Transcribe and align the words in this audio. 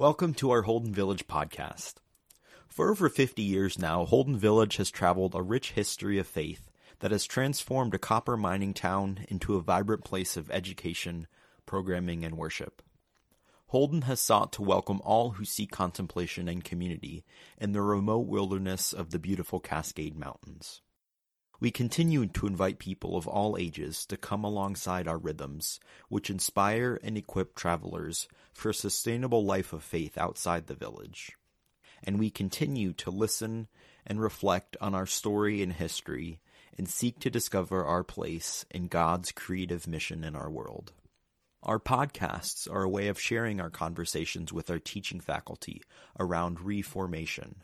Welcome 0.00 0.32
to 0.36 0.50
our 0.50 0.62
Holden 0.62 0.94
Village 0.94 1.26
podcast. 1.26 1.96
For 2.66 2.90
over 2.90 3.10
50 3.10 3.42
years 3.42 3.78
now, 3.78 4.06
Holden 4.06 4.38
Village 4.38 4.76
has 4.76 4.90
traveled 4.90 5.34
a 5.34 5.42
rich 5.42 5.72
history 5.72 6.18
of 6.18 6.26
faith 6.26 6.70
that 7.00 7.10
has 7.10 7.26
transformed 7.26 7.92
a 7.92 7.98
copper 7.98 8.38
mining 8.38 8.72
town 8.72 9.26
into 9.28 9.56
a 9.56 9.60
vibrant 9.60 10.02
place 10.02 10.38
of 10.38 10.50
education, 10.50 11.26
programming, 11.66 12.24
and 12.24 12.38
worship. 12.38 12.80
Holden 13.66 14.00
has 14.00 14.20
sought 14.20 14.54
to 14.54 14.62
welcome 14.62 15.02
all 15.04 15.32
who 15.32 15.44
seek 15.44 15.70
contemplation 15.70 16.48
and 16.48 16.64
community 16.64 17.22
in 17.58 17.72
the 17.72 17.82
remote 17.82 18.26
wilderness 18.26 18.94
of 18.94 19.10
the 19.10 19.18
beautiful 19.18 19.60
Cascade 19.60 20.16
Mountains. 20.16 20.80
We 21.60 21.70
continue 21.70 22.26
to 22.26 22.46
invite 22.46 22.78
people 22.78 23.18
of 23.18 23.28
all 23.28 23.58
ages 23.58 24.06
to 24.06 24.16
come 24.16 24.44
alongside 24.44 25.06
our 25.06 25.18
rhythms, 25.18 25.78
which 26.08 26.30
inspire 26.30 26.98
and 27.04 27.18
equip 27.18 27.54
travelers 27.54 28.26
for 28.54 28.70
a 28.70 28.74
sustainable 28.74 29.44
life 29.44 29.74
of 29.74 29.82
faith 29.82 30.16
outside 30.16 30.66
the 30.66 30.74
village. 30.74 31.32
And 32.02 32.18
we 32.18 32.30
continue 32.30 32.94
to 32.94 33.10
listen 33.10 33.68
and 34.06 34.22
reflect 34.22 34.78
on 34.80 34.94
our 34.94 35.04
story 35.04 35.62
and 35.62 35.74
history 35.74 36.40
and 36.78 36.88
seek 36.88 37.18
to 37.20 37.30
discover 37.30 37.84
our 37.84 38.04
place 38.04 38.64
in 38.70 38.86
God's 38.86 39.30
creative 39.30 39.86
mission 39.86 40.24
in 40.24 40.34
our 40.34 40.50
world. 40.50 40.94
Our 41.62 41.78
podcasts 41.78 42.72
are 42.72 42.84
a 42.84 42.88
way 42.88 43.08
of 43.08 43.20
sharing 43.20 43.60
our 43.60 43.68
conversations 43.68 44.50
with 44.50 44.70
our 44.70 44.78
teaching 44.78 45.20
faculty 45.20 45.82
around 46.18 46.62
reformation, 46.62 47.56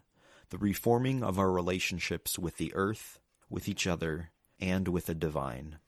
the 0.50 0.58
reforming 0.58 1.22
of 1.22 1.38
our 1.38 1.50
relationships 1.50 2.38
with 2.38 2.58
the 2.58 2.74
earth, 2.74 3.18
with 3.48 3.68
each 3.68 3.86
other, 3.86 4.30
and 4.60 4.88
with 4.88 5.06
the 5.06 5.14
divine. 5.14 5.78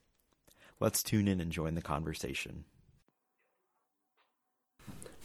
Let's 0.79 1.03
tune 1.03 1.27
in 1.27 1.41
and 1.41 1.51
join 1.51 1.75
the 1.75 1.81
conversation. 1.81 2.65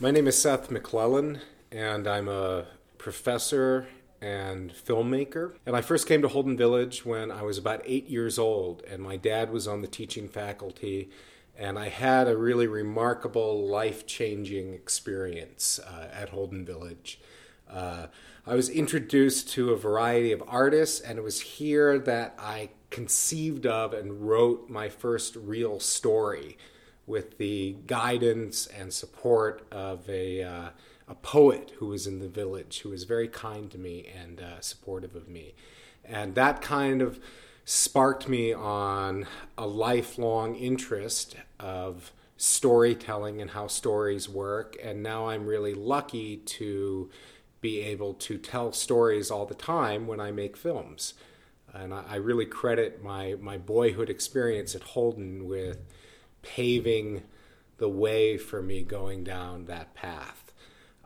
My 0.01 0.11
name 0.11 0.27
is 0.27 0.37
Seth 0.37 0.71
McClellan, 0.71 1.41
and 1.71 2.09
I'm 2.09 2.29
a 2.29 2.67
professor 2.99 3.87
and 4.21 4.73
filmmaker. 4.73 5.55
And 5.67 5.77
I 5.77 5.83
first 5.83 6.09
came 6.09 6.23
to 6.23 6.29
Holden 6.29 6.57
Village 6.57 7.05
when 7.05 7.31
I 7.31 7.43
was 7.43 7.59
about 7.59 7.83
eight 7.85 8.09
years 8.09 8.39
old, 8.39 8.83
and 8.89 9.03
my 9.03 9.17
dad 9.17 9.51
was 9.51 9.69
on 9.69 9.83
the 9.83 9.87
teaching 9.87 10.29
faculty. 10.29 11.11
And 11.57 11.79
I 11.79 11.89
had 11.89 12.27
a 12.27 12.37
really 12.37 12.67
remarkable, 12.67 13.69
life 13.69 14.07
changing 14.07 14.75
experience 14.75 15.79
uh, 15.79 16.09
at 16.13 16.31
Holden 16.31 16.65
Village. 16.65 17.21
Uh, 17.71 18.07
I 18.47 18.55
was 18.55 18.69
introduced 18.69 19.51
to 19.51 19.71
a 19.71 19.77
variety 19.77 20.33
of 20.33 20.43
artists, 20.47 21.01
and 21.01 21.19
it 21.19 21.23
was 21.23 21.41
here 21.41 21.99
that 21.99 22.35
I 22.39 22.71
conceived 22.91 23.67
of 23.67 23.93
and 23.93 24.29
wrote 24.29 24.69
my 24.69 24.89
first 24.89 25.35
real 25.35 25.81
story 25.81 26.57
with 27.07 27.39
the 27.39 27.77
guidance 27.87 28.67
and 28.67 28.93
support 28.93 29.67
of 29.73 30.09
a, 30.09 30.43
uh, 30.43 30.69
a 31.09 31.15
poet 31.17 31.73
who 31.79 31.87
was 31.87 32.07
in 32.07 32.19
the 32.19 32.29
village 32.29 32.81
who 32.81 32.91
was 32.91 33.05
very 33.05 33.29
kind 33.29 33.71
to 33.71 33.79
me 33.79 34.07
and 34.23 34.41
uh, 34.41 34.61
supportive 34.61 35.15
of 35.15 35.29
me. 35.29 35.55
And 36.05 36.35
that 36.35 36.63
kind 36.63 37.03
of 37.03 37.19
sparked 37.65 38.29
me 38.29 38.53
on 38.53 39.27
a 39.57 39.67
lifelong 39.67 40.55
interest 40.55 41.37
of 41.59 42.13
storytelling 42.37 43.41
and 43.41 43.51
how 43.51 43.67
stories 43.67 44.29
work. 44.29 44.77
And 44.83 45.03
now 45.03 45.29
I'm 45.29 45.47
really 45.47 45.75
lucky 45.75 46.37
to 46.37 47.11
be 47.65 47.81
able 47.81 48.13
to 48.13 48.37
tell 48.37 48.73
stories 48.73 49.31
all 49.31 49.47
the 49.47 49.55
time 49.55 50.07
when 50.07 50.21
I 50.21 50.31
make 50.31 50.55
films. 50.55 51.15
And 51.73 51.95
I, 51.95 52.05
I 52.11 52.17
really 52.17 52.45
credit 52.45 53.03
my, 53.03 53.37
my 53.41 53.57
boyhood 53.57 54.11
experience 54.11 54.75
at 54.75 54.83
Holden 54.83 55.49
with 55.49 55.79
paving 56.43 57.23
the 57.79 57.89
way 57.89 58.37
for 58.37 58.61
me 58.61 58.83
going 58.83 59.25
down 59.25 59.65
that 59.65 59.95
path. 59.95 60.53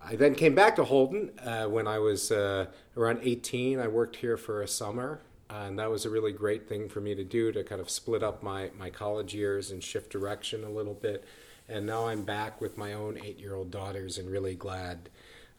I 0.04 0.16
then 0.16 0.34
came 0.34 0.56
back 0.56 0.74
to 0.76 0.84
Holden 0.84 1.30
uh, 1.44 1.66
when 1.66 1.86
I 1.86 2.00
was 2.00 2.32
uh, 2.32 2.66
around 2.96 3.20
18. 3.22 3.78
I 3.78 3.86
worked 3.86 4.16
here 4.16 4.36
for 4.36 4.60
a 4.60 4.66
summer, 4.66 5.20
and 5.48 5.78
that 5.78 5.92
was 5.92 6.04
a 6.06 6.10
really 6.10 6.32
great 6.32 6.68
thing 6.68 6.88
for 6.88 7.00
me 7.00 7.14
to 7.14 7.22
do 7.22 7.52
to 7.52 7.62
kind 7.62 7.80
of 7.80 7.88
split 7.88 8.24
up 8.24 8.42
my, 8.42 8.70
my 8.76 8.90
college 8.90 9.32
years 9.32 9.70
and 9.70 9.80
shift 9.80 10.10
direction 10.10 10.64
a 10.64 10.70
little 10.70 10.94
bit. 10.94 11.24
And 11.68 11.86
now 11.86 12.08
I'm 12.08 12.22
back 12.22 12.60
with 12.60 12.76
my 12.76 12.94
own 12.94 13.16
eight 13.22 13.38
year 13.38 13.54
old 13.54 13.70
daughters 13.70 14.18
and 14.18 14.28
really 14.28 14.56
glad 14.56 15.08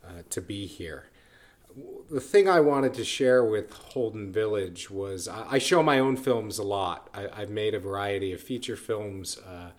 uh, 0.09 0.23
to 0.29 0.41
be 0.41 0.65
here. 0.65 1.05
The 2.09 2.19
thing 2.19 2.49
I 2.49 2.59
wanted 2.59 2.95
to 2.95 3.05
share 3.05 3.43
with 3.43 3.71
Holden 3.71 4.31
Village 4.31 4.89
was 4.89 5.27
I, 5.27 5.45
I 5.51 5.57
show 5.59 5.83
my 5.83 5.99
own 5.99 6.17
films 6.17 6.57
a 6.57 6.63
lot. 6.63 7.09
I, 7.13 7.41
have 7.41 7.49
made 7.49 7.75
a 7.75 7.79
variety 7.79 8.33
of 8.33 8.41
feature 8.41 8.75
films. 8.75 9.37
Uh, 9.37 9.71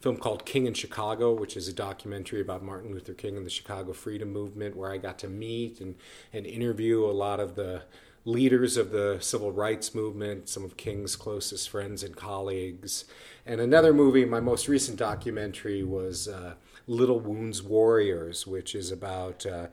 film 0.00 0.16
called 0.16 0.44
King 0.44 0.66
in 0.66 0.74
Chicago, 0.74 1.32
which 1.32 1.56
is 1.56 1.68
a 1.68 1.72
documentary 1.72 2.40
about 2.40 2.62
Martin 2.62 2.92
Luther 2.92 3.14
King 3.14 3.36
and 3.36 3.46
the 3.46 3.50
Chicago 3.50 3.92
Freedom 3.92 4.32
Movement, 4.32 4.76
where 4.76 4.92
I 4.92 4.98
got 4.98 5.18
to 5.20 5.28
meet 5.28 5.80
and, 5.80 5.94
and 6.32 6.46
interview 6.46 7.04
a 7.04 7.12
lot 7.12 7.40
of 7.40 7.54
the 7.54 7.82
leaders 8.24 8.76
of 8.76 8.90
the 8.90 9.18
civil 9.20 9.52
rights 9.52 9.94
movement, 9.94 10.48
some 10.48 10.64
of 10.64 10.76
King's 10.76 11.16
closest 11.16 11.70
friends 11.70 12.02
and 12.02 12.16
colleagues. 12.16 13.04
And 13.46 13.60
another 13.60 13.94
movie, 13.94 14.24
my 14.24 14.40
most 14.40 14.68
recent 14.68 14.98
documentary, 14.98 15.82
was 15.82 16.28
uh, 16.28 16.54
Little 16.86 17.20
Wound's 17.20 17.62
Warriors, 17.62 18.46
which 18.46 18.74
is 18.74 18.92
about 18.92 19.44
uh, 19.44 19.66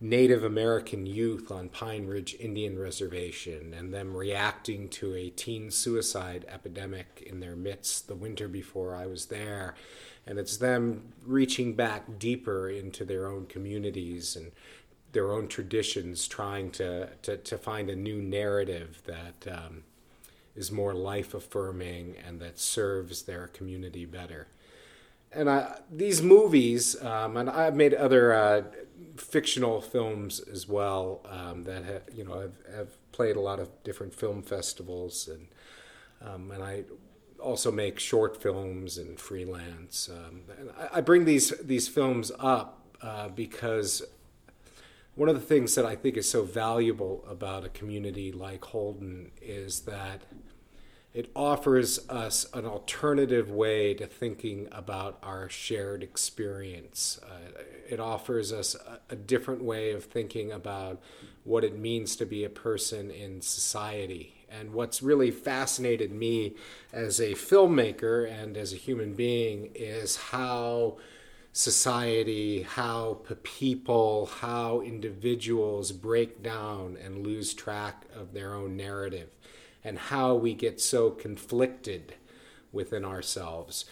Native 0.00 0.42
American 0.42 1.06
youth 1.06 1.52
on 1.52 1.68
Pine 1.68 2.06
Ridge 2.06 2.34
Indian 2.40 2.76
Reservation 2.76 3.72
and 3.72 3.94
them 3.94 4.16
reacting 4.16 4.88
to 4.90 5.14
a 5.14 5.30
teen 5.30 5.70
suicide 5.70 6.44
epidemic 6.48 7.22
in 7.24 7.38
their 7.38 7.54
midst 7.54 8.08
the 8.08 8.16
winter 8.16 8.48
before 8.48 8.96
I 8.96 9.06
was 9.06 9.26
there. 9.26 9.74
And 10.26 10.40
it's 10.40 10.56
them 10.56 11.12
reaching 11.24 11.74
back 11.74 12.18
deeper 12.18 12.68
into 12.68 13.04
their 13.04 13.28
own 13.28 13.46
communities 13.46 14.34
and 14.34 14.50
their 15.12 15.30
own 15.30 15.46
traditions, 15.46 16.26
trying 16.26 16.70
to, 16.72 17.10
to, 17.22 17.36
to 17.36 17.58
find 17.58 17.88
a 17.88 17.96
new 17.96 18.20
narrative 18.20 19.02
that 19.06 19.52
um, 19.52 19.84
is 20.56 20.72
more 20.72 20.94
life 20.94 21.32
affirming 21.32 22.16
and 22.26 22.40
that 22.40 22.58
serves 22.58 23.22
their 23.22 23.46
community 23.46 24.04
better 24.04 24.48
and 25.34 25.48
I, 25.50 25.78
these 25.90 26.22
movies, 26.22 27.00
um, 27.02 27.36
and 27.36 27.48
I've 27.48 27.74
made 27.74 27.94
other 27.94 28.32
uh, 28.32 28.62
fictional 29.16 29.80
films 29.80 30.40
as 30.40 30.68
well 30.68 31.20
that 31.64 31.84
have, 31.84 32.02
you 32.14 32.24
know 32.24 32.40
have, 32.40 32.56
have, 32.74 32.88
played 33.12 33.36
a 33.36 33.40
lot 33.40 33.60
of 33.60 33.68
different 33.84 34.14
film 34.14 34.42
festivals, 34.42 35.28
and 35.28 35.48
um, 36.26 36.50
and 36.50 36.62
I 36.62 36.84
also 37.38 37.70
make 37.70 37.98
short 37.98 38.40
films 38.40 38.96
and 38.96 39.18
freelance. 39.20 40.08
Um, 40.08 40.42
and 40.58 40.70
I, 40.78 40.98
I, 40.98 41.00
bring 41.00 41.24
these 41.24 41.50
these 41.60 41.88
films 41.88 42.32
up 42.38 42.80
uh, 43.02 43.28
because 43.28 44.02
one 45.14 45.28
of 45.28 45.34
the 45.34 45.40
things 45.40 45.74
that 45.74 45.84
I 45.84 45.94
think 45.94 46.16
is 46.16 46.28
so 46.28 46.42
valuable 46.42 47.24
about 47.28 47.64
a 47.64 47.68
community 47.68 48.32
like 48.32 48.64
Holden 48.64 49.30
is 49.42 49.80
that 49.80 50.22
it 51.14 51.30
offers 51.36 52.08
us 52.08 52.46
an 52.54 52.64
alternative 52.64 53.50
way 53.50 53.92
to 53.94 54.06
thinking 54.06 54.66
about 54.72 55.18
our 55.22 55.48
shared 55.48 56.02
experience. 56.02 57.20
Uh, 57.22 57.62
it 57.88 58.00
offers 58.00 58.52
us 58.52 58.74
a, 58.74 58.98
a, 59.10 59.16
different 59.16 59.62
way 59.62 59.92
of 59.92 60.04
thinking 60.04 60.50
about 60.50 61.02
what 61.44 61.64
it 61.64 61.78
means 61.78 62.16
to 62.16 62.24
be 62.24 62.44
a 62.44 62.48
person 62.48 63.10
in 63.10 63.42
society. 63.42 64.46
And 64.50 64.72
what's 64.72 65.02
really 65.02 65.30
fascinated 65.30 66.12
me 66.12 66.54
as 66.92 67.20
a 67.20 67.32
filmmaker 67.32 68.30
and 68.30 68.56
as 68.56 68.72
a 68.72 68.76
human 68.76 69.12
being 69.12 69.70
is 69.74 70.16
how 70.16 70.96
society, 71.52 72.62
how 72.62 73.20
people, 73.42 74.26
how 74.40 74.80
individuals 74.80 75.92
break 75.92 76.42
down 76.42 76.96
and 77.02 77.26
lose 77.26 77.52
track 77.52 78.06
of 78.14 78.32
their 78.32 78.54
own 78.54 78.78
narrative 78.78 79.28
and 79.84 79.98
how 79.98 80.34
we 80.34 80.54
get 80.54 80.80
so 80.80 81.10
conflicted 81.10 82.14
within 82.72 83.04
ourselves. 83.04 83.84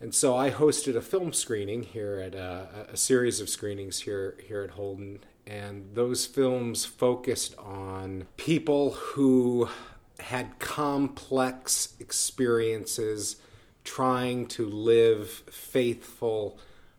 And 0.00 0.14
so 0.14 0.36
I 0.36 0.50
hosted 0.50 0.94
a 0.94 1.00
film 1.00 1.32
screening 1.32 1.82
here 1.82 2.18
at 2.18 2.34
uh, 2.34 2.66
a, 2.88 2.92
a, 2.92 2.96
series 2.96 3.40
of 3.40 3.48
screenings 3.48 4.00
here 4.00 4.36
here 4.46 4.62
at 4.62 4.70
Holden, 4.70 5.20
and 5.46 5.94
those 5.94 6.26
films 6.26 6.84
focused 6.84 7.56
on 7.56 8.26
people 8.36 8.90
who 8.90 9.70
had 10.18 10.58
complex 10.58 11.94
experiences 11.98 13.36
trying 13.84 14.46
to 14.46 14.66
live 14.66 15.30
faithful 15.50 16.58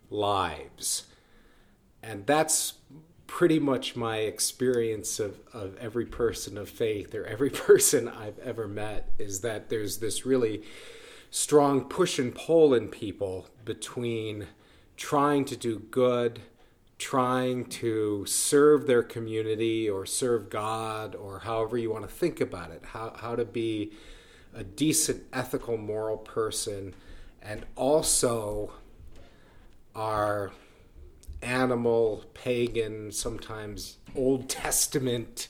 lives. 0.09 1.05
And 2.01 2.25
that's 2.25 2.73
pretty 3.27 3.59
much 3.59 3.95
my 3.95 4.17
experience 4.17 5.19
of, 5.19 5.39
of 5.53 5.77
every 5.77 6.05
person 6.05 6.57
of 6.57 6.69
faith 6.69 7.13
or 7.13 7.25
every 7.25 7.49
person 7.67 8.07
I've 8.07 8.39
ever 8.39 8.67
met 8.67 9.11
is 9.19 9.41
that 9.41 9.69
there's 9.69 9.97
this 9.97 10.25
really 10.25 10.63
strong 11.29 11.81
push 11.81 12.17
and 12.17 12.33
pull 12.33 12.73
in 12.73 12.87
people 12.87 13.47
between 13.65 14.47
trying 14.95 15.45
to 15.45 15.55
do 15.55 15.79
good, 15.91 16.39
trying 16.97 17.65
to 17.65 18.25
serve 18.25 18.87
their 18.87 19.03
community 19.03 19.89
or 19.89 20.05
serve 20.05 20.49
God 20.49 21.13
or 21.13 21.39
however 21.39 21.77
you 21.77 21.91
want 21.91 22.07
to 22.07 22.13
think 22.13 22.41
about 22.41 22.71
it, 22.71 22.83
how, 22.93 23.13
how 23.17 23.35
to 23.35 23.45
be 23.45 23.91
a 24.55 24.63
decent, 24.63 25.23
ethical, 25.31 25.77
moral 25.77 26.17
person, 26.17 26.95
and 27.41 27.65
also 27.75 28.71
are 29.93 30.51
animal, 31.41 32.25
pagan, 32.33 33.11
sometimes 33.11 33.97
Old 34.15 34.49
Testament 34.49 35.49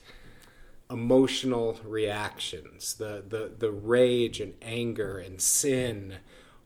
emotional 0.89 1.79
reactions, 1.83 2.93
the, 2.95 3.23
the, 3.27 3.51
the 3.57 3.71
rage 3.71 4.39
and 4.39 4.53
anger 4.61 5.17
and 5.17 5.41
sin 5.41 6.15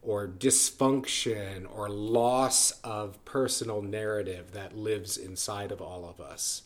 or 0.02 0.28
dysfunction 0.28 1.66
or 1.74 1.90
loss 1.90 2.72
of 2.84 3.24
personal 3.26 3.82
narrative 3.82 4.52
that 4.52 4.76
lives 4.76 5.18
inside 5.18 5.72
of 5.72 5.82
all 5.82 6.08
of 6.08 6.20
us. 6.20 6.64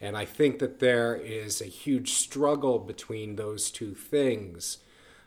And 0.00 0.16
I 0.16 0.24
think 0.24 0.58
that 0.58 0.78
there 0.78 1.14
is 1.16 1.60
a 1.60 1.66
huge 1.66 2.12
struggle 2.12 2.78
between 2.78 3.36
those 3.36 3.70
two 3.70 3.94
things 3.94 4.78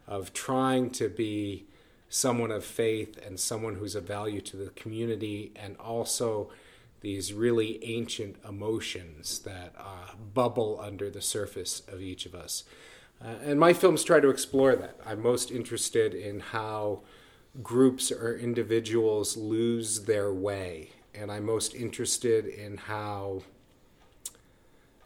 of 0.07 0.33
trying 0.33 0.89
to 0.91 1.09
be 1.09 1.65
someone 2.09 2.51
of 2.51 2.65
faith 2.65 3.19
and 3.25 3.39
someone 3.39 3.75
who's 3.75 3.95
of 3.95 4.03
value 4.03 4.41
to 4.41 4.57
the 4.57 4.69
community 4.71 5.51
and 5.55 5.75
also 5.77 6.49
these 7.01 7.33
really 7.33 7.83
ancient 7.83 8.35
emotions 8.47 9.39
that 9.39 9.73
uh, 9.77 10.15
bubble 10.33 10.79
under 10.81 11.09
the 11.09 11.21
surface 11.21 11.81
of 11.87 12.01
each 12.01 12.25
of 12.25 12.35
us. 12.35 12.63
Uh, 13.23 13.35
and 13.43 13.59
my 13.59 13.73
films 13.73 14.03
try 14.03 14.19
to 14.19 14.29
explore 14.29 14.75
that. 14.75 14.99
I'm 15.05 15.21
most 15.21 15.51
interested 15.51 16.13
in 16.13 16.39
how 16.39 17.01
groups 17.61 18.11
or 18.11 18.37
individuals 18.37 19.35
lose 19.35 20.03
their 20.03 20.33
way. 20.33 20.91
And 21.13 21.31
I'm 21.31 21.45
most 21.45 21.73
interested 21.73 22.45
in 22.45 22.77
how 22.77 23.43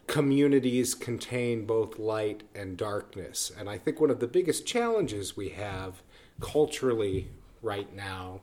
communities 0.07 0.93
contain 0.93 1.65
both 1.65 1.97
light 1.97 2.43
and 2.53 2.77
darkness. 2.77 3.51
And 3.57 3.69
I 3.69 3.77
think 3.77 3.99
one 3.99 4.09
of 4.09 4.19
the 4.19 4.27
biggest 4.27 4.65
challenges 4.65 5.37
we 5.37 5.49
have 5.49 6.03
culturally 6.39 7.29
right 7.61 7.93
now 7.95 8.41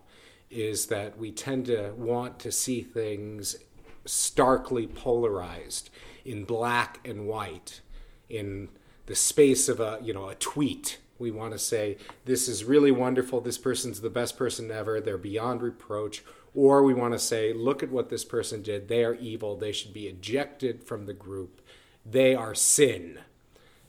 is 0.51 0.87
that 0.87 1.17
we 1.17 1.31
tend 1.31 1.67
to 1.67 1.93
want 1.97 2.39
to 2.41 2.51
see 2.51 2.83
things 2.83 3.57
starkly 4.05 4.87
polarized 4.87 5.91
in 6.25 6.45
black 6.45 6.99
and 7.05 7.27
white 7.27 7.81
in 8.29 8.69
the 9.07 9.15
space 9.15 9.69
of 9.69 9.81
a 9.81 9.99
you 10.03 10.13
know 10.13 10.29
a 10.29 10.35
tweet. 10.35 10.99
We 11.19 11.31
want 11.31 11.53
to 11.53 11.59
say 11.59 11.99
this 12.25 12.49
is 12.49 12.65
really 12.65 12.91
wonderful. 12.91 13.41
This 13.41 13.59
person's 13.59 14.01
the 14.01 14.11
best 14.11 14.37
person 14.37 14.71
ever. 14.71 15.01
They're 15.01 15.19
beyond 15.19 15.63
reproach. 15.63 16.25
Or 16.55 16.83
we 16.83 16.95
want 16.95 17.13
to 17.13 17.19
say 17.19 17.53
look 17.53 17.83
at 17.83 17.91
what 17.91 18.09
this 18.09 18.25
person 18.25 18.63
did. 18.63 18.89
They 18.89 19.05
are 19.05 19.15
evil. 19.15 19.57
They 19.57 19.73
should 19.73 19.93
be 19.93 20.09
ejected 20.09 20.83
from 20.83 21.07
the 21.07 21.13
group. 21.13 21.61
They 22.05 22.35
are 22.35 22.55
sin. 22.55 23.21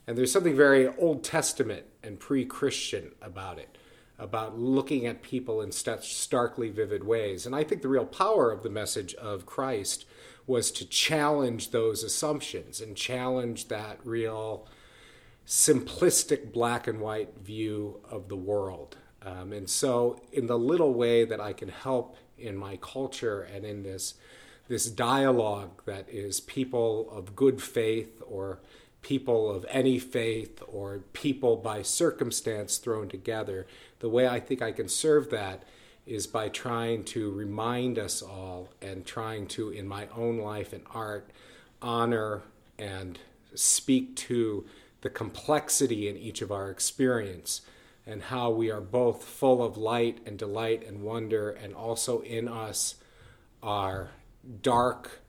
And 0.06 0.18
there's 0.18 0.32
something 0.32 0.56
very 0.56 0.88
old 0.88 1.24
testament 1.24 1.86
and 2.02 2.18
pre-christian 2.18 3.12
about 3.22 3.58
it 3.58 3.71
about 4.22 4.56
looking 4.56 5.04
at 5.04 5.22
people 5.22 5.60
in 5.60 5.72
such 5.72 6.14
starkly 6.14 6.70
vivid 6.70 7.02
ways. 7.02 7.44
And 7.44 7.54
I 7.54 7.64
think 7.64 7.82
the 7.82 7.88
real 7.88 8.06
power 8.06 8.52
of 8.52 8.62
the 8.62 8.70
message 8.70 9.14
of 9.14 9.46
Christ 9.46 10.04
was 10.46 10.70
to 10.72 10.86
challenge 10.86 11.70
those 11.70 12.04
assumptions 12.04 12.80
and 12.80 12.96
challenge 12.96 13.68
that 13.68 13.98
real 14.04 14.66
simplistic 15.46 16.52
black 16.52 16.86
and 16.86 17.00
white 17.00 17.36
view 17.38 18.00
of 18.08 18.28
the 18.28 18.36
world. 18.36 18.96
Um, 19.24 19.52
and 19.52 19.68
so, 19.68 20.20
in 20.32 20.46
the 20.46 20.58
little 20.58 20.94
way 20.94 21.24
that 21.24 21.40
I 21.40 21.52
can 21.52 21.68
help 21.68 22.16
in 22.38 22.56
my 22.56 22.76
culture 22.76 23.42
and 23.42 23.64
in 23.64 23.82
this 23.82 24.14
this 24.68 24.86
dialogue 24.86 25.82
that 25.86 26.08
is 26.08 26.40
people 26.40 27.10
of 27.10 27.36
good 27.36 27.60
faith 27.60 28.22
or 28.26 28.60
people 29.02 29.50
of 29.50 29.66
any 29.68 29.98
faith 29.98 30.62
or 30.66 31.00
people 31.12 31.56
by 31.56 31.82
circumstance 31.82 32.78
thrown 32.78 33.08
together. 33.08 33.66
The 33.98 34.08
way 34.08 34.26
I 34.26 34.40
think 34.40 34.62
I 34.62 34.72
can 34.72 34.88
serve 34.88 35.30
that 35.30 35.64
is 36.06 36.26
by 36.26 36.48
trying 36.48 37.04
to 37.04 37.30
remind 37.30 37.98
us 37.98 38.22
all 38.22 38.70
and 38.80 39.04
trying 39.04 39.46
to, 39.48 39.70
in 39.70 39.86
my 39.86 40.08
own 40.16 40.38
life 40.38 40.72
and 40.72 40.84
art, 40.92 41.30
honor 41.80 42.42
and 42.78 43.18
speak 43.54 44.16
to 44.16 44.64
the 45.02 45.10
complexity 45.10 46.08
in 46.08 46.16
each 46.16 46.42
of 46.42 46.50
our 46.50 46.70
experience 46.70 47.62
and 48.06 48.22
how 48.22 48.50
we 48.50 48.70
are 48.70 48.80
both 48.80 49.22
full 49.22 49.62
of 49.62 49.76
light 49.76 50.18
and 50.26 50.38
delight 50.38 50.86
and 50.86 51.02
wonder, 51.02 51.50
and 51.50 51.74
also 51.74 52.20
in 52.22 52.48
us 52.48 52.96
are 53.62 54.10
dark 54.60 55.20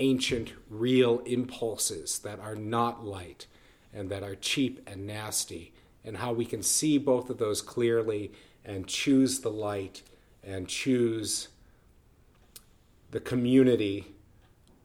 ancient, 0.00 0.52
real 0.68 1.20
impulses 1.20 2.18
that 2.20 2.40
are 2.40 2.56
not 2.56 3.04
light 3.04 3.46
and 3.94 4.10
that 4.10 4.22
are 4.22 4.34
cheap 4.34 4.80
and 4.86 5.06
nasty, 5.06 5.72
and 6.04 6.16
how 6.16 6.32
we 6.32 6.44
can 6.44 6.62
see 6.62 6.98
both 6.98 7.30
of 7.30 7.38
those 7.38 7.62
clearly 7.62 8.32
and 8.64 8.86
choose 8.86 9.40
the 9.40 9.50
light 9.50 10.02
and 10.42 10.66
choose 10.66 11.48
the 13.10 13.20
community 13.20 14.06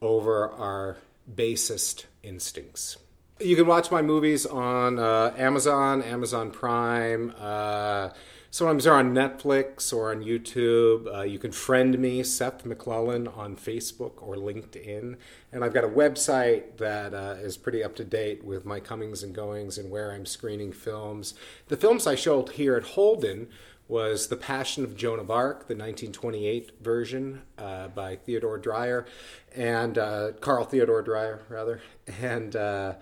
over 0.01 0.49
our 0.51 0.97
basest 1.33 2.05
instincts. 2.23 2.97
You 3.39 3.55
can 3.55 3.67
watch 3.67 3.91
my 3.91 4.01
movies 4.01 4.45
on 4.45 4.97
uh, 4.97 5.33
Amazon, 5.37 6.01
Amazon 6.01 6.51
Prime. 6.51 7.33
Uh, 7.37 8.09
Sometimes 8.55 8.85
they're 8.85 8.93
on 8.93 9.13
Netflix 9.13 9.91
or 9.91 10.11
on 10.11 10.23
YouTube. 10.23 11.13
Uh, 11.13 11.23
you 11.23 11.37
can 11.37 11.51
friend 11.51 11.99
me, 11.99 12.23
Seth 12.23 12.65
McClellan, 12.65 13.27
on 13.27 13.57
Facebook 13.57 14.13
or 14.23 14.37
LinkedIn. 14.37 15.17
And 15.51 15.61
I've 15.61 15.73
got 15.73 15.83
a 15.83 15.89
website 15.89 16.77
that 16.77 17.13
uh, 17.13 17.35
is 17.41 17.57
pretty 17.57 17.83
up 17.83 17.97
to 17.97 18.05
date 18.05 18.45
with 18.45 18.63
my 18.63 18.79
comings 18.79 19.23
and 19.23 19.35
goings 19.35 19.77
and 19.77 19.91
where 19.91 20.13
I'm 20.13 20.25
screening 20.25 20.71
films. 20.71 21.33
The 21.67 21.75
films 21.75 22.07
I 22.07 22.15
showed 22.15 22.51
here 22.51 22.77
at 22.77 22.83
Holden 22.83 23.49
was 23.89 24.27
The 24.27 24.37
Passion 24.37 24.85
of 24.85 24.95
Joan 24.95 25.19
of 25.19 25.29
Arc, 25.29 25.67
the 25.67 25.75
1928 25.75 26.79
version 26.79 27.41
uh, 27.57 27.89
by 27.89 28.15
Theodore 28.15 28.57
Dreyer, 28.57 29.05
and 29.53 29.97
uh, 29.97 30.31
Carl 30.39 30.63
Theodor 30.63 31.01
Dreyer, 31.01 31.41
rather. 31.49 31.81
And 32.21 32.55
uh, 32.55 32.93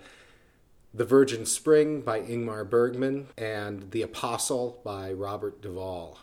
the 0.94 1.04
Virgin 1.04 1.44
Spring 1.44 2.02
by 2.02 2.20
Ingmar 2.20 2.68
Bergman, 2.68 3.26
and 3.36 3.90
The 3.90 4.02
Apostle 4.02 4.80
by 4.84 5.12
Robert 5.12 5.60
Duvall. 5.60 6.20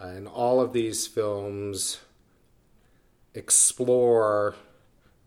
Uh, 0.00 0.08
and 0.08 0.26
all 0.26 0.60
of 0.60 0.72
these 0.72 1.06
films 1.06 2.00
explore 3.34 4.56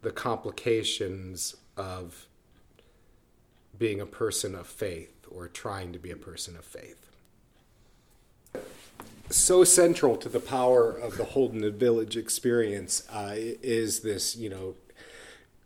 the 0.01 0.11
complications 0.11 1.55
of 1.77 2.27
being 3.77 4.01
a 4.01 4.05
person 4.05 4.53
of 4.53 4.67
faith 4.67 5.25
or 5.31 5.47
trying 5.47 5.93
to 5.93 5.99
be 5.99 6.11
a 6.11 6.17
person 6.17 6.57
of 6.57 6.65
faith. 6.65 7.09
So 9.29 9.63
central 9.63 10.17
to 10.17 10.27
the 10.27 10.41
power 10.41 10.91
of 10.91 11.17
the 11.17 11.23
Holden 11.23 11.71
Village 11.77 12.17
experience 12.17 13.07
uh, 13.09 13.33
is 13.35 14.01
this, 14.01 14.35
you 14.35 14.49
know, 14.49 14.75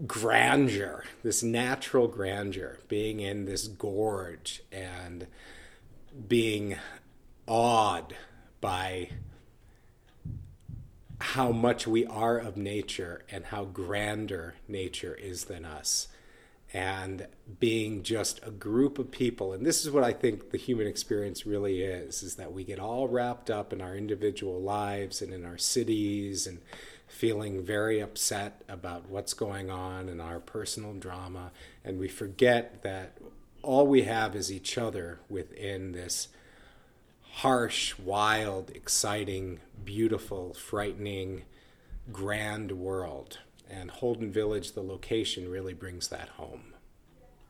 grandeur, 0.05 1.03
this 1.23 1.41
natural 1.41 2.07
grandeur, 2.07 2.79
being 2.87 3.19
in 3.19 3.45
this 3.45 3.67
gorge 3.67 4.61
and 4.71 5.27
being 6.27 6.77
awed 7.47 8.15
by 8.61 9.09
how 11.19 11.51
much 11.51 11.87
we 11.87 12.05
are 12.05 12.37
of 12.37 12.57
nature 12.57 13.23
and 13.31 13.45
how 13.45 13.65
grander 13.65 14.55
nature 14.67 15.15
is 15.15 15.45
than 15.45 15.65
us. 15.65 16.07
And 16.73 17.27
being 17.59 18.03
just 18.03 18.41
a 18.45 18.51
group 18.51 18.99
of 18.99 19.09
people, 19.09 19.53
and 19.53 19.65
this 19.65 19.85
is 19.85 19.89
what 19.89 20.03
I 20.03 20.11
think 20.11 20.51
the 20.51 20.57
human 20.57 20.85
experience 20.85 21.45
really 21.45 21.81
is, 21.81 22.21
is 22.21 22.35
that 22.35 22.51
we 22.51 22.65
get 22.65 22.77
all 22.77 23.07
wrapped 23.07 23.49
up 23.49 23.71
in 23.71 23.81
our 23.81 23.95
individual 23.95 24.61
lives 24.61 25.21
and 25.21 25.33
in 25.33 25.45
our 25.45 25.57
cities 25.57 26.45
and 26.45 26.59
feeling 27.07 27.63
very 27.63 27.99
upset 27.99 28.61
about 28.67 29.09
what's 29.09 29.33
going 29.33 29.69
on 29.69 30.09
in 30.09 30.19
our 30.19 30.39
personal 30.39 30.93
drama, 30.93 31.51
and 31.83 31.99
we 31.99 32.07
forget 32.07 32.83
that 32.83 33.17
all 33.63 33.87
we 33.87 34.03
have 34.03 34.35
is 34.35 34.51
each 34.51 34.77
other 34.77 35.19
within 35.29 35.93
this 35.93 36.27
harsh, 37.21 37.97
wild, 37.97 38.69
exciting, 38.71 39.59
beautiful, 39.83 40.53
frightening, 40.53 41.43
grand 42.11 42.71
world. 42.71 43.39
And 43.69 43.91
Holden 43.91 44.31
Village, 44.31 44.71
the 44.71 44.81
location, 44.81 45.49
really 45.49 45.73
brings 45.73 46.07
that 46.07 46.29
home. 46.29 46.73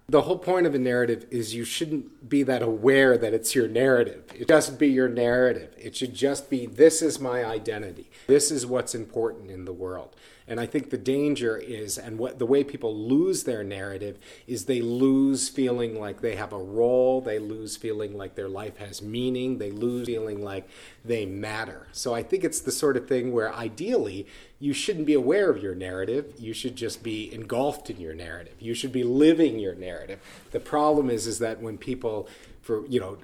The 0.10 0.22
whole 0.22 0.38
point 0.38 0.66
of 0.66 0.74
a 0.74 0.80
narrative 0.80 1.26
is 1.32 1.54
you 1.54 1.66
shouldn't 1.66 2.30
be 2.30 2.42
that 2.44 2.62
aware 2.62 3.18
that 3.18 3.34
it's 3.34 3.54
your 3.54 3.68
narrative. 3.68 4.24
It 4.34 4.48
doesn't 4.48 4.80
be 4.80 4.88
your 4.88 5.10
narrative. 5.10 5.76
It 5.78 5.98
should 5.98 6.14
just 6.14 6.50
be 6.50 6.66
this 6.66 7.02
is 7.02 7.20
my 7.20 7.44
identity. 7.44 8.10
This 8.26 8.50
is 8.50 8.66
what's 8.66 8.96
important 8.96 9.52
in 9.52 9.66
the 9.66 9.74
world. 9.74 10.16
And 10.48 10.62
I 10.62 10.66
think 10.66 10.90
the 10.90 10.98
danger 10.98 11.58
is, 11.58 11.98
and 11.98 12.18
what 12.18 12.40
the 12.40 12.46
way 12.46 12.64
people 12.64 12.96
lose 12.96 13.44
their 13.44 13.64
narrative 13.64 14.18
is 14.48 14.66
they 14.66 14.82
lose 14.82 15.50
feeling 15.50 16.00
like 16.00 16.22
they 16.22 16.36
have 16.36 16.54
a 16.54 16.58
role, 16.58 17.20
they 17.20 17.38
lose 17.38 17.76
feeling 17.76 18.18
like 18.18 18.36
their 18.36 18.48
life 18.48 18.78
has 18.78 19.02
meaning, 19.02 19.58
they 19.58 19.72
lose 19.72 20.06
feeling 20.06 20.42
like 20.42 20.70
they 21.04 21.26
matter. 21.26 21.88
So 21.92 22.14
I 22.14 22.24
think 22.24 22.46
it's 22.46 22.62
the 22.62 22.72
sort 22.72 22.96
of 22.96 23.10
thing 23.10 23.34
where 23.34 23.54
ideally 23.54 24.26
you 24.60 24.72
shouldn't 24.74 25.06
be 25.06 25.14
aware 25.14 25.50
of 25.50 25.62
your 25.62 25.76
narrative. 25.76 26.34
You 26.40 26.54
should 26.54 26.78
just 26.78 27.04
be 27.04 27.32
engulfed 27.34 27.90
in 27.90 28.00
your 28.00 28.14
narrative. 28.14 28.56
You 28.60 28.74
should 28.74 28.94
be 28.94 29.04
living 29.04 29.60
your 29.60 29.76
narrative. 29.76 30.20
The 30.52 30.62
problem 30.62 31.10
is, 31.10 31.28
is 31.28 31.40
that 31.40 31.62
when 31.62 31.78
people, 31.78 32.30
for 32.62 32.86
you 32.88 33.02
know, 33.02 33.18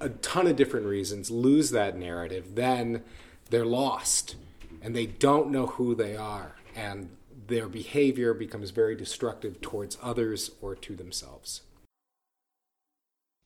a, 0.00 0.06
a 0.06 0.08
ton 0.10 0.46
of 0.46 0.56
different 0.56 0.86
reasons, 0.86 1.30
lose 1.30 1.70
that 1.70 1.96
narrative, 1.96 2.54
then 2.54 3.02
they're 3.48 3.64
lost 3.64 4.36
and 4.82 4.94
they 4.94 5.06
don't 5.06 5.50
know 5.50 5.66
who 5.66 5.94
they 5.94 6.16
are, 6.16 6.56
and 6.74 7.10
their 7.46 7.68
behavior 7.68 8.34
becomes 8.34 8.70
very 8.70 8.94
destructive 8.94 9.60
towards 9.60 9.98
others 10.02 10.50
or 10.60 10.74
to 10.74 10.94
themselves. 10.94 11.62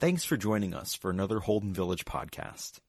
Thanks 0.01 0.25
for 0.25 0.37
joining 0.37 0.75
us 0.75 0.95
for 0.95 1.11
another 1.11 1.41
Holden 1.41 1.73
Village 1.73 2.05
podcast. 2.05 2.81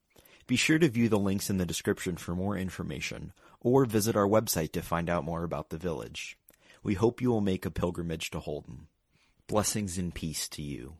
Be 0.46 0.56
sure 0.56 0.78
to 0.78 0.88
view 0.88 1.08
the 1.08 1.18
links 1.18 1.48
in 1.48 1.58
the 1.58 1.64
description 1.64 2.16
for 2.16 2.34
more 2.34 2.56
information 2.56 3.32
or 3.60 3.84
visit 3.84 4.16
our 4.16 4.26
website 4.26 4.72
to 4.72 4.82
find 4.82 5.08
out 5.08 5.24
more 5.24 5.44
about 5.44 5.70
the 5.70 5.78
village. 5.78 6.36
We 6.82 6.94
hope 6.94 7.22
you 7.22 7.30
will 7.30 7.40
make 7.40 7.64
a 7.64 7.70
pilgrimage 7.70 8.30
to 8.30 8.40
Holden. 8.40 8.88
Blessings 9.46 9.96
and 9.96 10.14
peace 10.14 10.48
to 10.48 10.62
you. 10.62 10.94